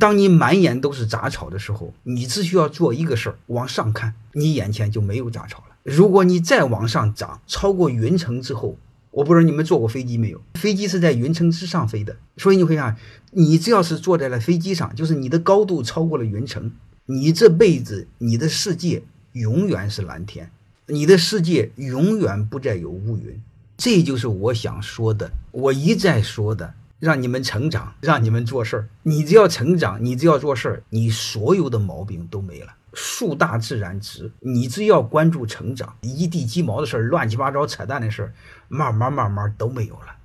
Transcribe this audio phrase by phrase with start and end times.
[0.00, 5.74] 当你满眼都是杂草的时候，你只需要做一个事儿，往上看，你眼前就没有杂草了。
[5.82, 8.78] 如果你再往上涨，超过云层之后，
[9.10, 10.40] 我不知道你们坐过飞机没有？
[10.54, 12.96] 飞机是在云层之上飞的，所以你会看，
[13.32, 16.70] 你只要是坐在了飞机上，就是你的高度超过了云层，
[17.06, 19.02] 你这辈子你的世界
[19.32, 20.48] 永远是蓝天，
[20.86, 23.42] 你的世界永远不再有乌云。
[23.76, 26.74] 这就是我想说的，我一再说的。
[26.98, 28.88] 让你们成长，让你们做事儿。
[29.02, 32.74] 你只要成长，你只要做事儿，你所有的毛病都没了。
[32.94, 38.32] 树大自然直，你只要关注成长，一地鸡毛的事儿、乱七八糟扯淡的事儿，
[38.68, 40.16] 慢慢慢慢都没有了。